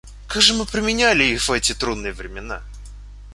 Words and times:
Как 0.27 0.41
же 0.41 0.55
мы 0.55 0.65
применяли 0.65 1.25
их 1.25 1.47
в 1.47 1.51
эти 1.51 1.75
трудные 1.75 2.11
времена? 2.11 2.63